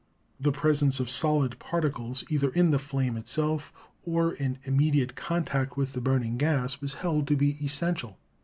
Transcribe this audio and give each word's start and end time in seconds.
The 0.39 0.51
presence 0.51 0.99
of 0.99 1.11
solid 1.11 1.59
particles, 1.59 2.23
either 2.27 2.49
in 2.49 2.71
the 2.71 2.79
flame 2.79 3.17
itself 3.17 3.71
or 4.03 4.33
in 4.33 4.57
immediate 4.63 5.15
contact 5.15 5.77
with 5.77 5.93
the 5.93 6.01
burning 6.01 6.37
gas, 6.37 6.81
was 6.81 6.95
held 6.95 7.27
to 7.27 7.35
be 7.35 7.51
es 7.63 7.79
sential. 7.79 8.15